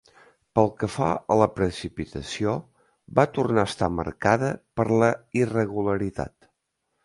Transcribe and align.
Pel 0.59 0.69
que 0.77 0.87
fa 0.93 1.09
a 1.35 1.37
la 1.41 1.47
precipitació, 1.57 2.55
va 3.21 3.27
tornar 3.37 3.67
a 3.69 3.73
estar 3.75 3.93
marcada 4.01 4.53
per 4.81 4.89
la 5.05 5.15
irregularitat. 5.45 6.53